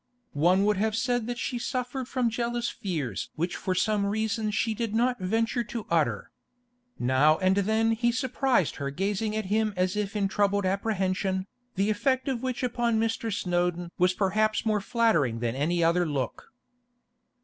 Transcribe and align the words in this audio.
One 0.33 0.65
would 0.65 0.77
have 0.77 0.95
said 0.95 1.27
that 1.27 1.37
she 1.37 1.59
suffered 1.59 2.07
from 2.07 2.31
jealous 2.31 2.69
fears 2.69 3.29
which 3.35 3.55
for 3.55 3.75
some 3.75 4.03
reason 4.07 4.49
she 4.49 4.73
did 4.73 4.95
not 4.95 5.19
venture 5.19 5.63
to 5.65 5.85
utter. 5.91 6.31
Now 6.97 7.37
and 7.37 7.55
then 7.57 7.91
he 7.91 8.11
surprised 8.11 8.77
her 8.77 8.89
gazing 8.89 9.35
at 9.35 9.45
him 9.53 9.75
as 9.77 9.95
if 9.95 10.15
in 10.15 10.27
troubled 10.27 10.65
apprehension, 10.65 11.45
the 11.75 11.91
effect 11.91 12.27
of 12.27 12.41
which 12.41 12.63
upon 12.63 12.99
Mr. 12.99 13.31
Snowdon 13.31 13.91
was 13.99 14.15
perhaps 14.15 14.65
more 14.65 14.81
flattering 14.81 15.37
than 15.37 15.53
any 15.55 15.83
other 15.83 16.07
look. 16.07 16.51